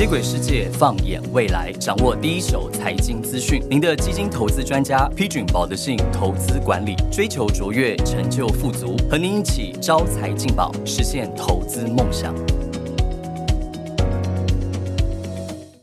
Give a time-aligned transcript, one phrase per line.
[0.00, 3.62] 接轨世界，放眼未来，掌握第一手财经资讯。
[3.68, 12.34] 您的基金投资专家，批准保德信投资管理，追求卓越，成就富足，和您一起招财进宝，实现投资梦想。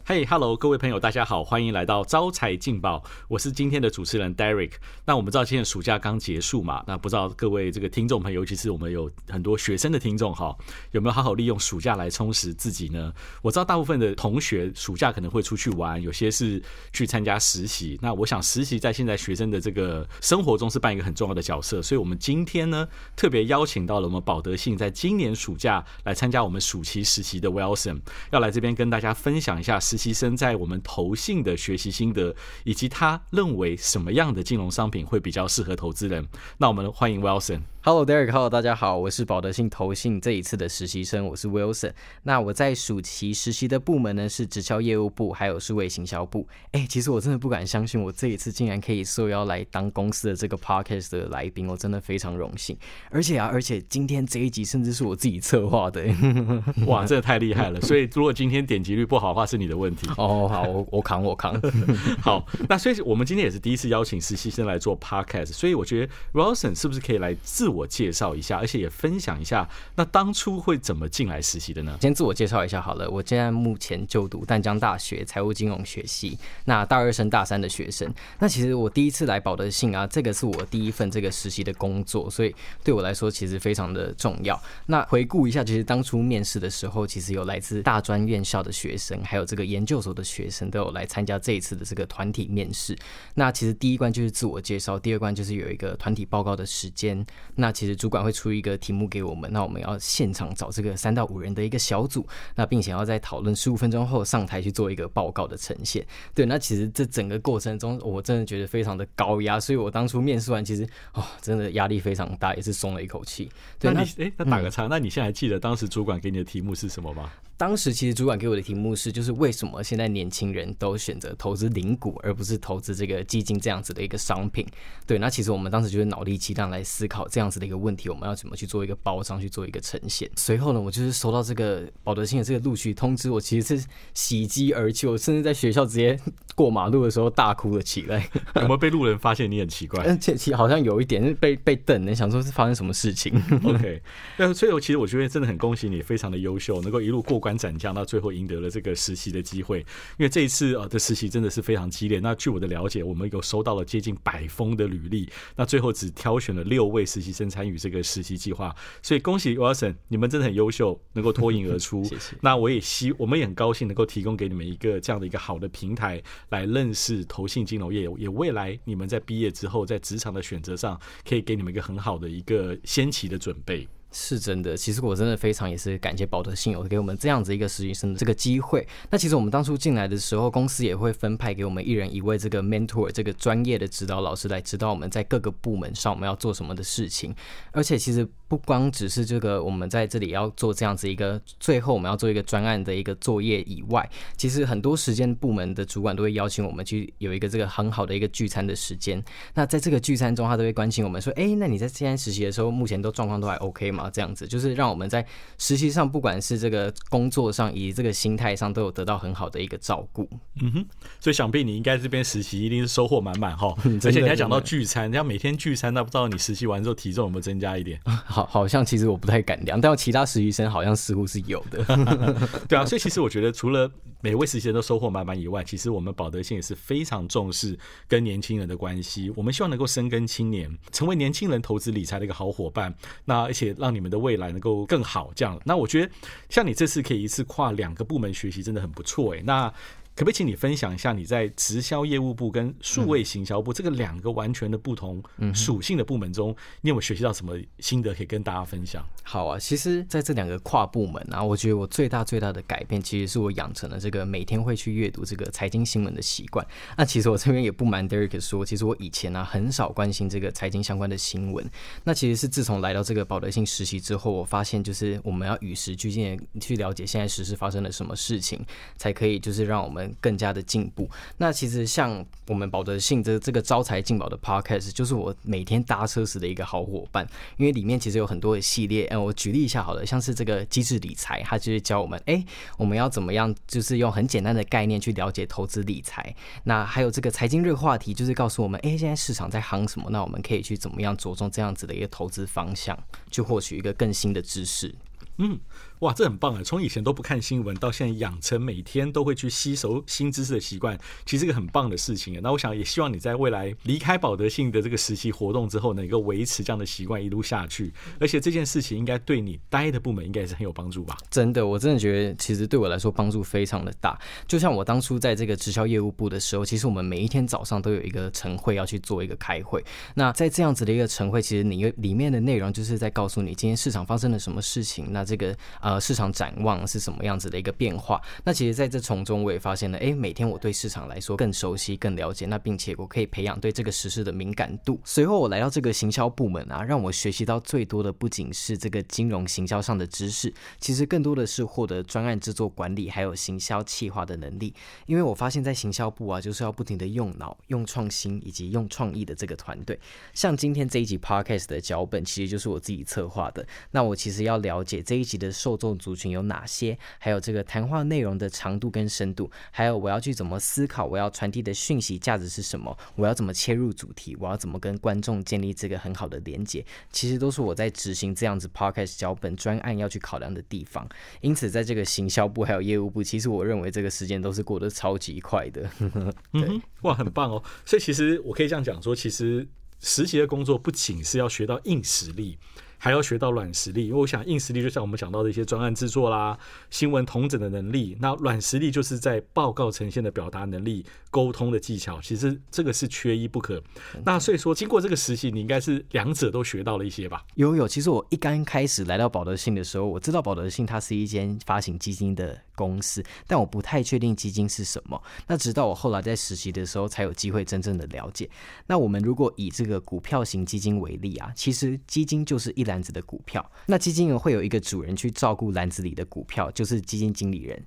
[0.09, 4.71] 嘿，Hello，各位朋友，大家好，欢迎来到招财进宝，我是今天的主持人 Derek。
[5.03, 10.55] 那我们知道今天暑假刚结束嘛，那不知道各位这个听众朋友，尤其是我们有很多学生的听众哈，
[10.91, 13.11] 有没有好好利用暑假来充实自己呢？
[13.41, 16.63] 我知道大部分的同学暑假可能会出去玩，有些是
[16.93, 17.99] 去参加实习。
[18.01, 22.87] 那我想实习在现在学生的这个生活中是扮演一个很重要的角色，所以我们今天呢
[23.17, 27.99] 特别邀请到了我们保德信在今年暑假来参加我们暑期实习的 Wilson，
[28.31, 29.96] 要来这边跟大家分享一下实。
[29.97, 36.25] 习生在我们投信的学习心得，以及他认为什么样的金融商品会比较适合投资人。
[36.57, 37.61] 那我们欢迎 Wilson。
[37.87, 41.93] Hello Derek，Hello，大家好，我是保德信投信这一次的实习生，我是 Wilson。
[42.23, 46.45] 那我在暑期实习的部门呢是直销业务部，还有数位行销部。
[46.73, 52.77] 哎，其实我真的不敢相信，我这一次竟然可以受邀来当公司的这个 Podcast 的来宾，我真的非常荣幸。
[53.09, 56.05] 而且啊，而且今天这一集甚至是我自己策划的，
[56.87, 57.79] 哇，真的太厉害了。
[57.79, 60.05] 所以如果今天点击率不好的话，是你的问题。
[60.19, 61.57] 哦，好，我我扛，我扛。
[62.19, 67.76] 好，那所以我们今天也是第一次邀请实习生来做 Podcast，所以我觉得 Wilson 是不是可以来自我。
[67.77, 71.95] 我介绍一下，而且也分享一下，那当初会怎么进来实习的呢？
[72.01, 78.11] 先自我介绍一下好了，我现在目前就读淡江大学财务金融学系，那大二升大三的学生。
[78.39, 84.59] 那其实我第一次来保德信啊，这个是我第一份这个实习的工作，所以对我来说其实非常的重要。
[84.87, 92.97] 那回顾一下，其实当初面试的时候，其实有来自大专院校的学生，还有这个研究所的学生都有来参加这一次的这个团体面试。
[93.35, 97.25] 那其实第一关就是自我介绍，第二关就是有一个团体报告的时间。
[97.57, 106.05] 那那其实主管会出一个题目给我们，那我们要现场找这个三到五人的一个小组，那并且要在讨论十五分钟后上台去做一个报告的呈现。
[106.33, 113.51] 对，那其实这整个过程中，我真的觉得非常的高压，所以我当初面试完，其实哦，真的压力非常大，也是松了一口气。
[113.77, 117.29] 对那你哎，那打个叉，那你现在还记得当时主管给你的题目是什么吗？
[117.57, 124.63] 当时其实主管给我的题目是，就是为什么现在年轻人都选择投资零股，而不是投资这个基金这样子的一个商品？
[125.07, 130.29] 对，那其实我们当时就是脑力激荡来思考这样子的一个问题，我们要怎么去做一个包装，去做一个呈现。
[130.35, 136.19] 随后呢，我就是收到这个保德信的这个录取通知，我其实是喜极而泣，我甚至在学校直接
[136.53, 138.29] 过马路的时候大哭了起来。
[138.57, 140.03] 有没有被路人发现你很奇怪？
[140.03, 143.99] 嗯， 其实好像有一点被被瞪，你想说是发生什么事情？OK，
[144.37, 147.46] 那所以我其实我觉得真的很恭喜你，非常的优秀，能够一路过关。
[147.55, 149.81] 转将到最后赢得了这个实习的机会，
[150.17, 152.19] 因为这一次呃的实习真的是非常激烈。
[152.19, 158.75] 那据我的了解，我们有收到了接近百封的履历，那最后只挑选了六位实习生参与这个实习计划。
[159.03, 162.03] 所以恭喜 Wilson，你们真的很优秀，能够脱颖而出。
[162.09, 162.35] 谢谢。
[162.41, 166.19] 那我也希，我们也很高兴能够提供给你们一个这样的一个好的平台，
[166.49, 173.87] 来认识投信金融业，也未来你们在毕业之后在职场的选择上，可以给你们一个很好的一个先期的准备。
[174.11, 178.87] 是真的，其实我真的非常也是感谢保德信有给我们这样子一个实习生的这个机会。
[179.09, 187.35] 那其实我们当初进来的时候，公司也会分派给我们一人一位这个 mentor 这个专业的指导老师来指导我们在各个部门上我们要做什么的事情。
[187.71, 199.21] 而且其实不光只是这个我们在这里要做这样子一个最后我们要做一个专案的一个作业以外，其实很多时间部门的主管都会邀请我们去有一个这个很好的一个聚餐的时间。
[199.53, 205.25] 那在这个聚餐中，他都会关心我们说：“哎，那你在现在实习的时候，目前都状况都还 OK 吗？”啊，这样子就是让我们在
[205.57, 210.27] 实习上，不管是这个工作上，以及这个心态上，都有得到很好的一个照顾。
[210.61, 210.85] 嗯哼，
[211.19, 213.75] 所以想必你应该这边实习一定是收获满满哈。
[214.03, 217.99] 而且你还讲到聚餐，你要每天聚餐，那不知道你实习完之后体重有没有增加一点？
[218.05, 221.83] 好，好像其实我不太敢量，但其他实习生好像似乎是有的。
[222.67, 223.89] 对啊，所以其实我觉得除了
[224.21, 229.31] 每位实习生都收获满满以外，其实我们保德信也是非常重视跟年轻人的关系。
[229.35, 232.93] 我们希望能够深耕青年，成为年轻人投资理财的一个好伙伴。
[233.25, 235.57] 那而且让让你们的未来能够更好，这样。
[235.63, 236.11] 那我觉得，
[236.49, 239.41] 像你这次可以一次跨两个部门学习，真的很不错诶。
[239.45, 239.73] 那
[240.17, 245.21] 可不可以请你分享一下你在直销业务部跟数位行销部这个两个完全的不同
[245.53, 246.49] 属性的部门中，
[246.81, 249.05] 你有没有学习到什么心得可以跟大家分享？
[249.21, 256.65] 好啊，其实在这两个跨部门啊，我觉得我最大最大的改变，其实是我养成了这个每天会去阅读这个财经新闻的习惯。
[256.97, 261.63] 那其实我这边也不瞒 Derek 说，其实我以前呢很少关心这个财经相关的新闻。
[262.03, 268.59] 那其实是自从来到这个保德信实习之后，我发现就是我们要与时俱进去了解现在时事发生了什么事情，
[268.95, 270.06] 才可以就是让我们。
[270.19, 271.09] 更加的进步。
[271.37, 277.27] 那其实像我们保德信这这个招财进宝的 podcast，就是我每天搭车时的一个好伙伴，
[277.57, 279.05] 因为里面其实有很多的系列。
[279.11, 282.43] 嗯，我举例一下好了，像是这个机智理财，它就是教我们，哎，
[282.77, 286.35] 我们要怎么样，就是用很简单的概念去了解投资理财。
[286.63, 292.97] 那还有这个财经热话题，就是告诉我们，哎，现在市场在行什么，那我们可以去怎么样着重这样子的一个投资方向，
[293.29, 294.93] 去获取一个更新的知识。
[295.37, 295.59] 嗯。
[295.99, 296.61] 哇，这很棒啊！
[296.63, 302.39] 从以前都不看新闻，到现在养成每天都会去吸收新知识的习惯，其实是个很棒的事情啊。
[302.43, 307.91] 那我想也希望你在未来离开保德信的这个实习活动之后，能够维持这样的习惯一路下去。
[308.19, 311.17] 而且这件事情应该对你待的部门应该也是很有帮助吧？
[311.31, 314.19] 真的，我真的觉得其实对我来说帮助非常的大。
[314.47, 319.83] 就像我当初在这个直销业务部的时候，其实我们每一天早上都有一个晨会要去做一个开会。
[320.13, 325.07] 那在这样子的一个晨会，其实你里面的内容就是在告诉你今天市场发生了什么事情。
[325.11, 326.77] 那这个呃市场展望。
[326.87, 328.21] 是什么样子的一个变化？
[328.45, 334.99] 那其实在这从中我也发现了，哎，每天我对市场来说更熟悉、更了解，那并且我可以培养对这个实事的敏感度。
[335.03, 344.73] 随后我来到这个行销部门啊，让我学习到最多的不仅是这个金融行销上的知识，其实更多的是获得专案制作管理还有行销企划的能力。
[345.05, 349.99] 因为我发现，在行销部啊，就是要不停的用脑、用创新以及用创意的这个团队。
[350.33, 353.65] 像今天这一集 podcast 的脚本，其实就是我自己策划的。
[353.91, 356.65] 那我其实要了解这一集的受众族群有哪？
[356.67, 356.97] 些？
[357.17, 362.95] 还有这个谈话内容的长度跟深度，还有我要去怎么思考，我要传递的讯息价值是什么？
[363.15, 364.35] 我要怎么切入主题？
[364.39, 366.85] 我要怎么跟观众建立这个很好的连接？
[367.11, 371.07] 其实都是我在执行这样子 podcast 脚本专案要去考量的地方。
[371.39, 375.89] 因此，在这个行销部还有业务部，其实我认为这个时间都是过得超级快的。
[376.51, 377.63] 嗯，哇，很棒哦！
[377.85, 379.65] 所以其实我可以这样讲说，其实
[380.01, 382.57] 实习的工作不仅是要学到硬实力。
[382.97, 386.57] 还要学到软实力，因为我想硬实力就像我们讲到的一些专案制作啦、
[386.89, 393.79] 新闻同整的能力，那软实力就是在报告呈现的表达能力、沟通的技巧，其实这个是缺一不可。
[394.25, 397.45] 那所以说，经过这个实习，你应该是两者都学到了一些吧？
[397.53, 405.21] 有有，其实我一刚开始来到保德信的时候，我知道保德信它是一间发行基金的公司，但我不太确定基金是什么。
[405.45, 408.49] 那直到我后来在实习的时候，才有机会真正的了解。
[408.87, 412.86] 那我们如果以这个股票型基金为例啊，其实基金就是一。
[412.87, 417.79] 篮子的股票，那基金会有一个主人去照顾篮子里的股票，就是基金经理人。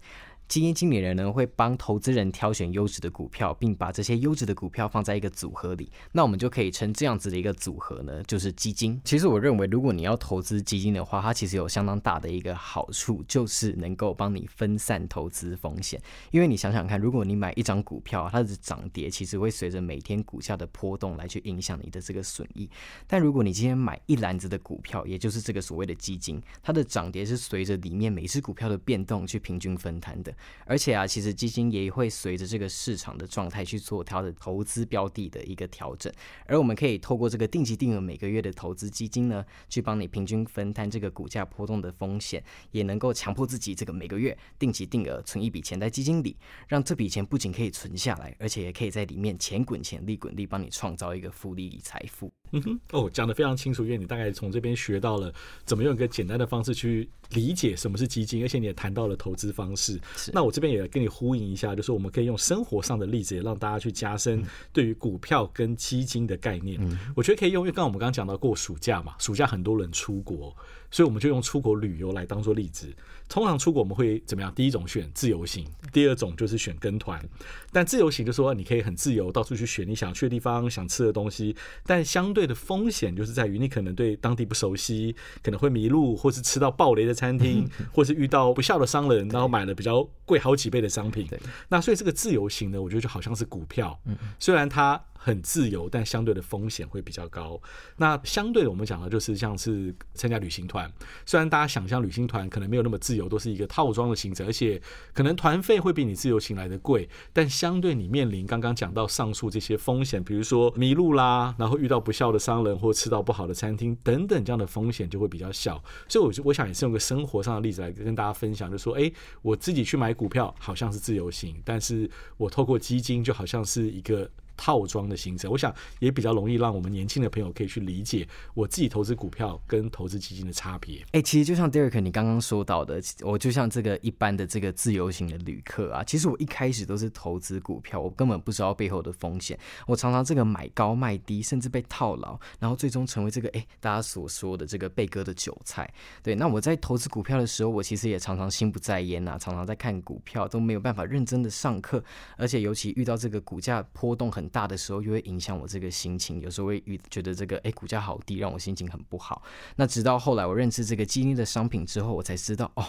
[0.50, 9.00] 基金经理人呢会帮投资人挑选优质的股票，并把这些优质的股票放在一个组合里，那我们就可以称这样子的一个组合呢就是基金。
[9.04, 16.02] 其实我认为，如果你要投资基金的话，它其实有相当大的一个好处，就是能够帮你分散投资风险。
[16.32, 22.68] 因为你想想看，如果你买一张股票，它的涨跌其实会随着每天股价的波动来去影响你的这个损益。
[23.06, 30.34] 但如果你今天买一篮子的股票，也就是这个所谓的基金，它的涨跌是随着里面每只股票的变动去平均分摊的。
[30.64, 36.12] 而且啊，其实基金也会随着这个市场的状态去做它的投资标的的一个调整，
[36.46, 46.36] 而我们可以透过这个定期定额每个月的投资基金呢，去帮你平均分摊这个股价波动的风险，也能够强迫自己这个每个月定期定额存一笔钱在基金里，
[46.68, 52.32] 让这笔钱不仅可以存下来，而且也可以在里面钱滚钱、利滚利，帮你创造一个复利财富。
[52.52, 55.32] 嗯哼，哦，讲的非常清楚，因为你大概从这边学到了
[55.64, 60.00] 怎么用一个简单的方式去理解什么是基金，而且你也谈到了投资方式。
[60.32, 66.80] 那我这边也跟你呼应一下，就是我们可以用生活上的例子，也让大家去加深对于股票跟基金的概念。
[67.14, 70.54] 我觉得可以用，因为刚刚我们刚刚讲到过暑假嘛，暑假很多人出国，
[70.90, 72.92] 所以我们就用出国旅游来当做例子。
[73.28, 74.52] 通常出国我们会怎么样？
[74.52, 77.24] 第一种选自由行，第二种就是选跟团。
[77.70, 81.54] 但自由行就说你可以很自由到处去选你想去的地方、想吃的东西，
[81.86, 91.28] 但相对的风险就是在于你可能对当地不熟悉，可能会迷路，或是吃到暴雷的餐厅，或是遇到不孝的商人，然后买了比较贵好几倍的商品。
[91.68, 94.00] 那所以这个自由行呢，我觉得就好像是股票，
[94.38, 95.00] 虽然它。
[95.22, 97.60] 很自由，但相对的风险会比较高。
[97.98, 100.90] 那相对的，我们讲的就是像是参加旅行团，
[101.26, 104.80] 虽然大家想象旅行团可能没有那么自由，都是一个套装的行程，而且
[105.12, 115.82] 可能团费会比你自由行来的贵，但相对你面临刚刚讲到上述这些风险，比如说迷路啦，然后遇到不孝的商人或吃到不好的餐厅等等这样的风险就会比较小。
[116.08, 119.12] 所以，我我想也是用个生活上的例子来跟大家分享，就说，哎，
[119.42, 124.30] 我自己去买股票好像是自由行，但是我透过基金就好像是一个。
[124.60, 131.02] 套装的形成，我想也比较容易让我们年轻的朋友可以去理解我自己投资股票跟投资基金的差别。
[131.12, 145.90] 哎，其实就像 Derek 你刚刚说到的，我就像这个一般的这个自由行的旅客啊，其实我一开始都是投资股票，我根本不知道背后的风险，我常常这个买高卖低，甚至被套牢，然后最终成为这个哎大家所说的这个被割的韭菜。
[146.22, 152.04] 对，那我在投资股票的时候，我其实也常常心不在焉呐，常常在看股票都没有办法认真的上课，
[152.36, 159.42] 而且尤其遇到这个股价波动很大的时候，又会影响我这个心情，有时候会觉得这个哎股价好低，让我心情很不好。
[159.76, 162.84] 那直到后来我认识这个基金的商品之后，我才知道哦，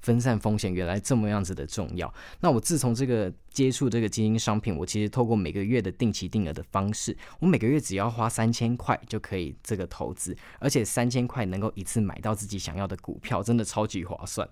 [0.00, 2.12] 分散风险原来这么样子的重要。
[2.40, 14.48] 那我自从这个接触这个基金商品，我其实透过每个月的定期定额的方式，我每个月只要花三千块就可以这个投资，而且三千块能够一次买到自己想要的股票，真的超级划算。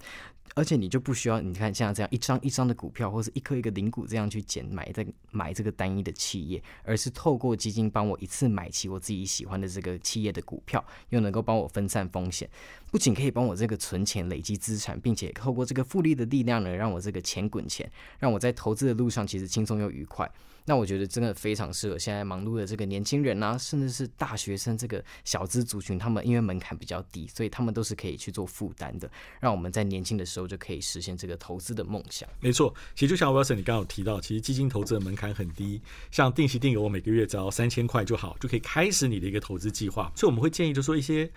[0.54, 12.48] 而且你就不需要，你看像这样一张一张的股票，或是一颗一个零股这样去捡买在买这个单一的企业，而是透过基金帮我一次买齐我自己喜欢的这个企业的股票，又能够帮我分散风险，
[12.92, 20.30] 不仅可以帮我这个存钱累积资产，并且透过这个复利的力量呢，让我这个钱滚钱，让我在投资的路上其实轻松又愉快。
[20.66, 32.28] 那我觉得真的非常适合现在忙碌的这个年轻人啊，甚至是大学生这个小资族群，他们因为门槛比较低，所以他们都是可以去做负担的，让我们在年轻的时候就可以实现这个投资的梦想。
[32.40, 35.80] 没错，其实就像 Wilson 你刚刚有提到，其实基金投资的门槛很低，
[36.10, 40.10] 像定期定额，我每个月只要三千块就好，就可以开始你的一个投资计划。
[40.16, 41.30] 所以我们会建议，就说一些。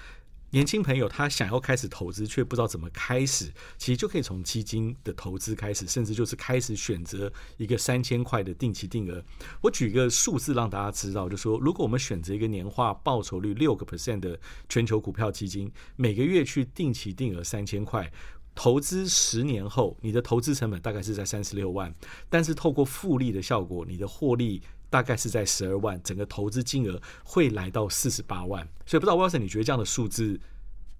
[0.52, 9.22] 年轻朋友他想要开始投资，却不知道怎么开始，其实就可以从基金的投资开始，甚至就是开始选择一个三千块的定期定额。
[9.62, 14.40] 我举一个数字让大家知道，就说如果我们选择一个年化报酬率六个 percent 的
[14.70, 18.10] 全球股票基金，每个月去定期定额三千块，
[18.56, 21.94] 投资十年后，你的投资成本大概是在三十六万，
[22.30, 24.62] 但是透过复利的效果，你的获利。
[24.90, 30.40] 大概是在十二万，整个投资金额会来到四十八万，所以不知道 Wilson，你觉得这样的数字？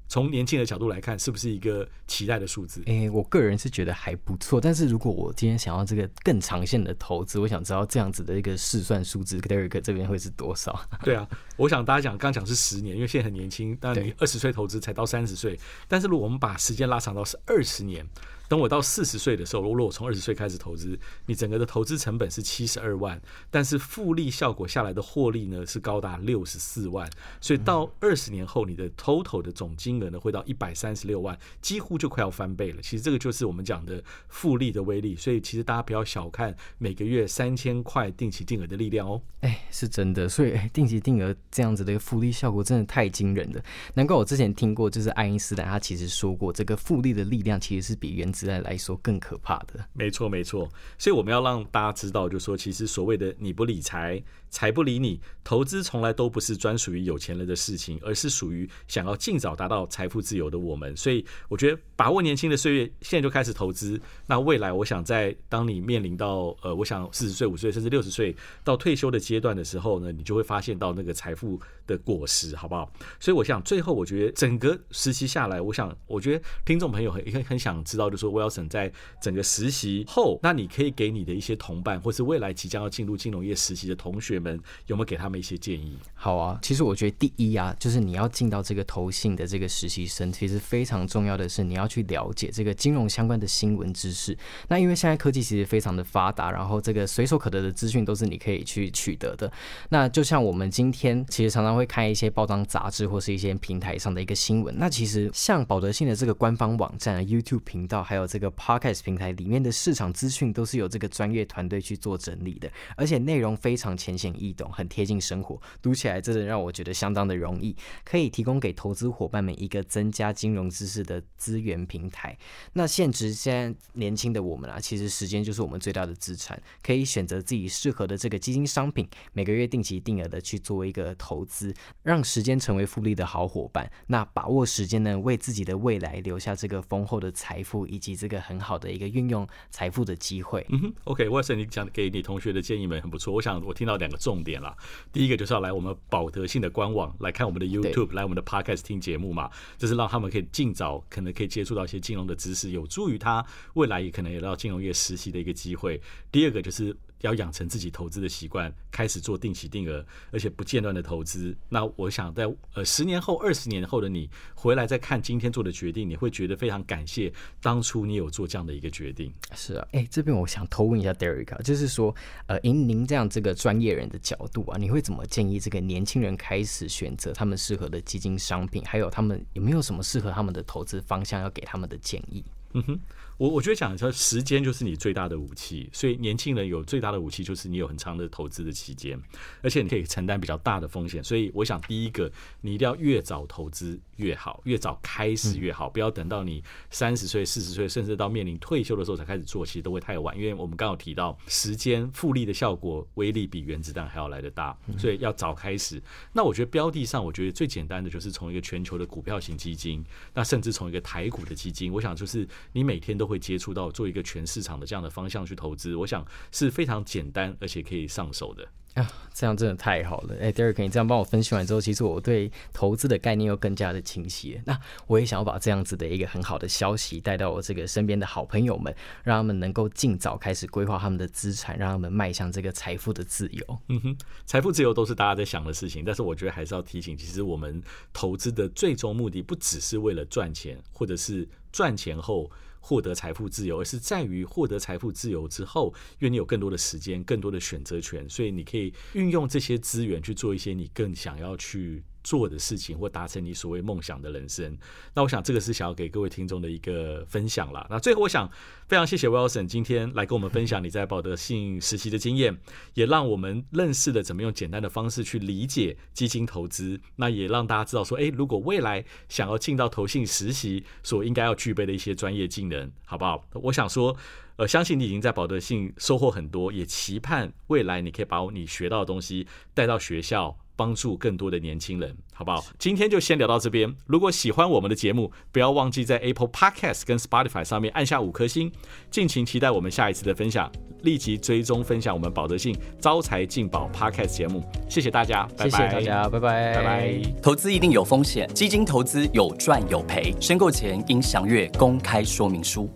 [0.10, 2.82] 从年轻的角度来看，是不是一个期待的数字？
[2.86, 4.62] 诶，我个人是觉得还不错。
[4.62, 10.80] 但是如果我今天想要这个更长线的投资，我想知道这样子的一个试算数字，Derek 这边会是多少？
[11.04, 11.28] 对啊，
[11.58, 15.60] 我想大家讲刚讲是十年，因为现在很年轻，但你二十岁投资才到三十岁。
[15.90, 18.08] 但是如果我们把时间拉长到是二十年，
[18.48, 27.10] 等我到四十岁的时候，如果我从二十岁开始投资，你整个的投资成本是七十二万，但是复利效果下来的获利呢是高达六十四万。
[27.42, 32.82] 所以到二十年后，你的 total 的总金额呢，会到一百三十六万，几乎就快要翻倍了。
[32.82, 35.16] 其实这个就是我们讲的复利的威力。
[35.16, 39.22] 所以其实大家不要小看每个月三千块定期定额的力量哦。
[39.42, 40.30] 哎，是真的。
[40.30, 43.64] 所以定期定额这样子的一个复利效果真的太惊人了。
[43.96, 49.84] 难怪我之前听过，就是爱因斯坦他其实说过，这个复利的力量其实是比原子弹来说更可怕的。
[49.94, 50.70] 没错，没错。
[50.98, 54.22] 所以我们要让大家知道，就是说其实所谓的你不理财。
[54.50, 60.96] 财不理你，投资从来都不是专属于有钱人的事情，而是属于想要尽早达到财富自由的我们。
[60.96, 64.00] 所以，我觉得把握年轻的岁月，现在就开始投资。
[64.26, 72.90] 那未来，我想在当你面临到呃，我想四十岁、五十岁，甚至六十岁到退休的阶段的时候呢，你就会发现到那个财富的果实，好不好？
[73.20, 78.90] 所以，我想最后，我觉得整个实习下来，我想，我觉得听众朋友很很很想知道，就说 Wilson 在
[79.22, 84.38] 整个实习后，那你可以给你的一些同伴，或是未来即将要进入金融业实习的同学。
[84.40, 85.98] 们有没有给他们一些建议？
[86.14, 94.38] 好啊，其实我觉得第一啊，就是你要进到这个投信的这个实习生，其实非常重要的是你要去了解这个金融相关的新闻知识。
[94.70, 99.52] 那因为现在科技其实非常的发达，然后这个随手可得的资讯都是你可以去取得的。
[99.90, 104.74] 那就像我们今天其实常常会看一些报章杂志或是一些平台上的一个新闻。
[104.78, 114.34] 那其实像保德信的这个官方网站、YouTube 频道，还有还有这个 Podcast 平台里面的市场资讯，都是由这个专业团队去做整理的，而且内容非常浅显。
[114.38, 122.38] 易懂，很贴近生活，读起来真的让我觉得相当的容易，可以提供给投资伙伴们一个增加金融知识的资源平台。
[122.74, 133.90] 那现值现在年轻的我们啊，其实时间就是我们最大的资产，可以选择自己适合的这个基金商品，每个月定期定额的去做一个投资，让时间成为复利的好伙伴。
[134.08, 140.64] 那把握时间呢，为自己的未来留下这个丰厚的财富，以及这个很好的一个运用财富的机会。
[140.70, 143.34] 嗯哼，OK，我森，你讲给你同学的建议们很不错。
[143.34, 144.18] 我想我听到两个。
[144.28, 144.76] 重点啦，
[145.14, 153.46] 第一个就是要来我们保德信的官网来看我们的 YouTube，来我们的 Podcast 听节目嘛，就是让他们可以尽早可能可以接触到一些金融的知识，有助于他
[153.76, 156.02] 未来也可能也到金融业实习的一个机会。
[156.30, 161.56] 第二个就是要养成自己投资的习惯，开始做定期定额，而且不间断的投资。
[161.70, 167.32] 那我想在呃十年后、二十年后的你回来再看今天做的决定，你会觉得非常感谢
[167.62, 169.32] 当初你有做这样的一个决定。
[169.56, 178.84] 是啊，哎，这边我想偷问一下 Derek，就是说，呃，以您这样这个专业人的角度啊，你会怎么建议这个年轻人开始选择他们适合的基金商品？
[178.86, 182.44] 还有他们有没有什么适合他们的投资方向要给他们的建议？
[182.74, 183.00] 嗯哼。
[183.38, 189.16] 我我觉得讲说时间就是你最大的武器，所以年轻人有最大的武器就是你有很长的投资的期间，
[189.62, 191.24] 而且你可以承担比较大的风险。
[191.24, 192.32] 所以我想第一个，
[192.62, 200.36] 你一定要越早投资越好，越早开始越好，不要等到你三十岁、四十岁，甚至到面临退休的时候才开始做，其实都会太晚。
[200.36, 206.02] 因为我们刚刚提到时间复利的效果威力比原子弹还要来得大，所以要早开始。
[206.34, 213.28] 那我觉得标的上，我觉得最简单的就是从一个全球的股票型基金，那甚至从一个台股的基金，我想就是你每天都。
[213.28, 219.06] 会接触到做一个全市场的这样的方向去投资，我想是非常简单而且可以上手的啊！
[219.34, 220.36] 这样真的太好了。
[220.40, 224.62] 哎，Derek，你这样帮我分析完之后，其实我对投资的概念又更加的清晰了。
[224.66, 228.96] 那我也想要把这样子的一个很好的消息带到我这个身边的好朋友们，
[229.26, 233.80] 让他们能够尽早开始规划他们的资产，让他们迈向这个财富的自由。
[233.90, 237.84] 嗯哼，财富自由都是大家在想的事情，但是我觉得还是要提醒，其实我们
[238.14, 241.48] 投资的最终目的不只是为了赚钱，或者是
[241.78, 242.50] 赚钱后。
[242.80, 252.02] 获得财富自由，而是在于获得财富自由之后，因为你有更多的时间、更多的选择权，所以你可以运用这些资源去做一些你更想要去。
[252.28, 254.78] 做的事情或达成你所谓梦想的人生，
[255.14, 257.88] 那我想这个是想要给各位听众的一个分享啦。
[257.90, 258.52] 那最后，我想
[258.86, 262.58] 非常谢谢 Wilson 今天来跟我们分享你在保德信实习的经验，
[262.96, 267.00] 也让我们认识了怎么用简单的方式去理解基金投资。
[267.16, 273.42] 那也让大家知道说，诶，如果未来想要进到投信实习，所应该要具备的一些专业技能，好不好？
[273.54, 274.14] 我想说，
[274.58, 280.58] 呃，相信你已经在保德信收获很多，也期盼未来你可以把你学到的东西带到学校。
[280.78, 282.64] 帮助更多的年轻人，好不好？
[282.80, 283.94] 今天就先聊到这边。
[284.06, 288.72] 如果喜欢我们的节目，不要忘记在 Apple Podcast 跟 Spotify 上面按下五颗星。
[289.12, 294.64] 敬请期待我们下一次的分享，立即追踪分享我们保德信招财进宝 Podcast 节目。
[294.88, 297.22] 谢谢大家，谢谢大家，拜拜，拜拜。
[297.42, 302.88] 投资一定有风险，基金投资有赚有赔，申购前应详阅公开说明书。